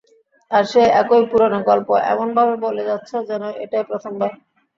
[0.51, 4.31] আর সেই একই পুরনো গল্প এমনভাবে বলে যাচ্ছ যেন এটাই প্রথমবার!